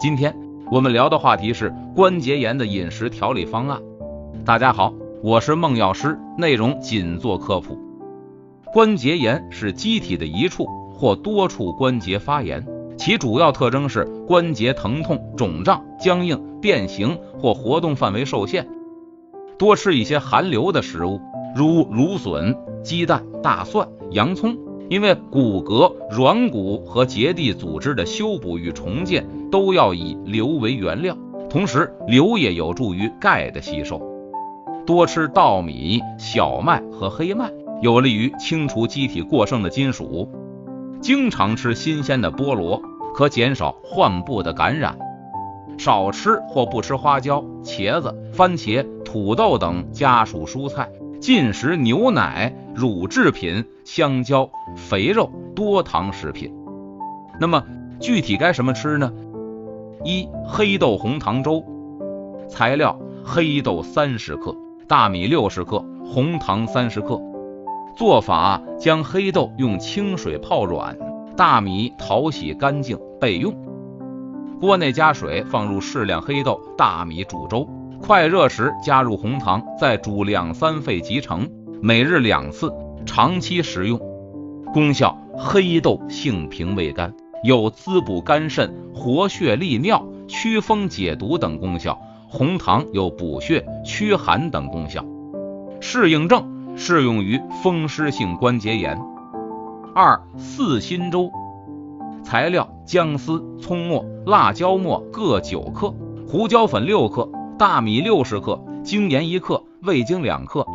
[0.00, 0.34] 今天
[0.70, 3.78] 我们聊的话题是关节炎的饮食调理方案。
[4.46, 7.78] 大家好，我是孟药师，内容仅做科普。
[8.72, 12.66] 关节炎是机体的一处或多处关节发炎，
[12.96, 18.66] 其主要特征是关节疼痛、肿胀、僵硬、变形或活动范围受限。
[19.58, 21.20] 多吃一些含硫的食物，
[21.54, 24.56] 如芦笋、鸡蛋、大蒜、洋葱，
[24.90, 31.16] 因为骨骼、软骨和结缔组织的修补与重建都要以硫为原料，
[31.48, 34.02] 同时硫也有助于钙的吸收。
[34.84, 37.48] 多吃稻米、小麦和黑麦，
[37.80, 40.28] 有利于清除机体过剩的金属。
[41.00, 42.82] 经常吃新鲜的菠萝，
[43.14, 44.98] 可减少患部的感染。
[45.78, 56.50] 少吃或不吃花椒、茄子、番茄、土豆等家属蔬菜，禁食牛奶、乳制品、香蕉、肥肉、多糖食品。
[57.38, 57.62] 那么
[58.00, 59.12] 具体该什么吃呢？
[60.02, 61.62] 一、黑豆红糖粥。
[62.48, 64.56] 材料：黑豆三十克，
[64.88, 67.20] 大米六十克，红糖三十克。
[67.98, 70.96] 做法：将黑豆用清水泡软，
[71.36, 73.54] 大米淘洗干净备用。
[74.58, 77.68] 锅内加水，放入适量黑豆、大米煮粥，
[78.02, 81.48] 快热时加入红糖，再煮两三沸即成。
[81.82, 82.72] 每日两次，
[83.06, 84.00] 长期食用。
[84.72, 91.92] 功效：黑豆性平味甘，有滋补肝肾、活血利尿、祛风解毒等功效；
[92.28, 95.04] 红糖有补血、驱寒等功效。
[95.80, 98.98] 适应症：适用于风湿性关节炎。
[99.94, 101.30] 二四心粥。
[102.22, 105.94] 材料：姜丝、葱末、辣椒末各九克，
[106.28, 107.28] 胡椒粉六克，
[107.60, 110.66] 大米六十克，精盐一克，味精两克。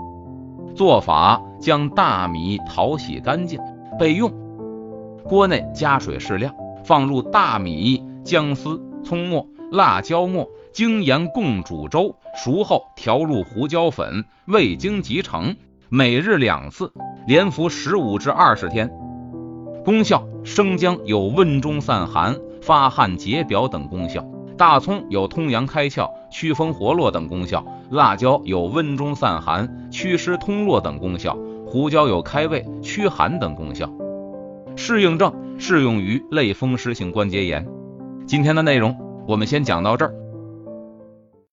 [0.76, 3.60] 做法：将大米淘洗干净
[3.98, 4.32] 备用。
[5.24, 15.56] 锅内加水适量，放入大米、姜丝、葱末、辣椒末、精盐共煮粥，熟后调入胡椒粉、味精即成。
[15.90, 16.94] 每日两次，
[17.26, 18.92] 连服十五至二十天。
[19.84, 24.22] 功效：生姜有温中散寒、发汗解表等功效；
[24.58, 31.36] 大葱有通阳开窍、祛风活络等功效；辣椒有温中散寒、祛湿通络等功效；
[31.66, 33.90] 胡椒有开胃、驱寒等功效。
[34.78, 37.68] 适应症适用于类风湿性关节炎。
[38.26, 38.96] 今天的内容
[39.28, 40.25] 我们先讲到这儿。